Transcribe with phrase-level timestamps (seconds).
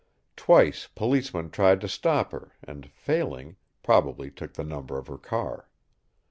[0.35, 5.69] Twice policemen tried to stop her and, failing, probably took the number of her car.